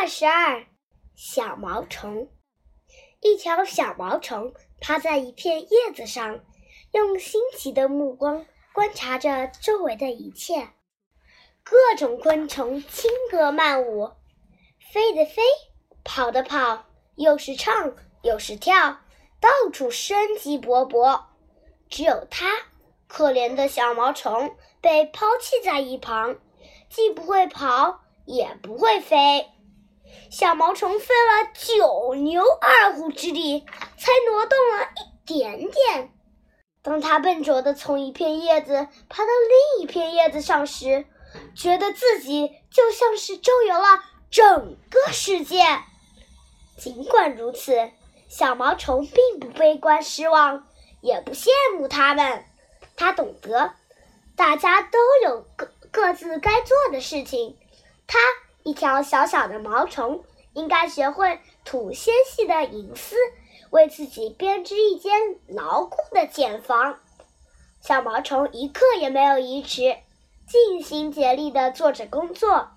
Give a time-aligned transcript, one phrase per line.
[0.00, 0.64] 二十二，
[1.14, 2.30] 小毛虫。
[3.20, 6.40] 一条小毛虫趴在一片叶子上，
[6.92, 10.70] 用新奇的目光观察着周围的一切。
[11.62, 14.10] 各种昆虫轻歌曼舞，
[14.90, 15.42] 飞的飞，
[16.02, 16.86] 跑的跑，
[17.16, 19.00] 又是唱又是跳，
[19.38, 21.24] 到处生机勃勃。
[21.90, 22.46] 只有它，
[23.06, 26.38] 可怜的小毛虫，被抛弃在一旁，
[26.88, 29.46] 既不会跑，也不会飞。
[30.30, 33.66] 小毛虫费了九牛二虎之力，
[33.98, 36.12] 才挪动了一点点。
[36.82, 39.28] 当它笨拙地从一片叶子爬到
[39.76, 41.04] 另一片叶子上时，
[41.56, 45.64] 觉得自己就像是周游了整个世界。
[46.78, 47.90] 尽管如此，
[48.28, 50.68] 小毛虫并不悲观失望，
[51.00, 52.44] 也不羡慕它们。
[52.96, 53.72] 它懂得，
[54.36, 57.58] 大家都有各各自该做的事情。
[58.06, 58.16] 它。
[58.62, 63.16] 一条小小的毛虫应该学会吐纤细的银丝，
[63.70, 66.98] 为自己编织一间牢固的茧房。
[67.80, 69.96] 小毛虫一刻也没有移迟，
[70.46, 72.68] 尽心竭力地做着工作，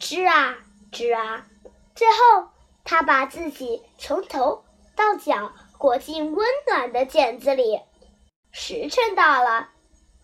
[0.00, 0.56] 织啊
[0.90, 1.46] 织啊，
[1.94, 2.48] 最后
[2.82, 4.64] 它把自己从头
[4.96, 7.80] 到脚裹进温暖的茧子里。
[8.50, 9.68] 时辰到了，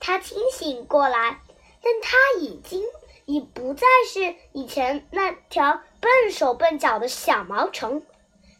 [0.00, 1.42] 它清醒过来，
[1.82, 2.82] 但它已经。
[3.26, 8.02] 已不再是以前那条笨手笨脚的小毛虫，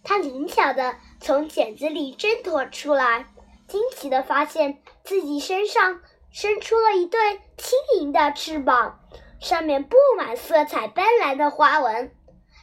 [0.03, 3.27] 它灵巧地从茧子里挣脱出来，
[3.69, 6.01] 惊奇地发现自己身上
[6.33, 9.01] 伸出了一对轻盈的翅膀，
[9.39, 12.15] 上面布满色彩斑斓的花纹。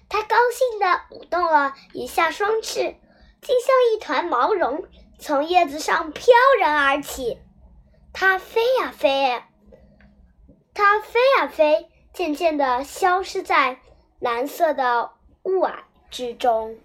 [0.10, 2.80] 它高兴地舞动了一下双翅，
[3.42, 4.86] 竟像一团毛绒
[5.20, 7.40] 从叶子上飘然而起。
[8.12, 9.42] 它飞呀飞，
[10.74, 11.91] 它飞呀飞。
[12.14, 13.80] 渐渐地消失在
[14.20, 15.12] 蓝色的
[15.44, 15.74] 雾霭
[16.10, 16.78] 之中。